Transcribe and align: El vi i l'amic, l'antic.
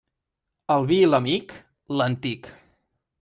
El 0.75 0.87
vi 0.91 0.97
i 1.07 1.09
l'amic, 1.11 1.53
l'antic. 1.99 2.51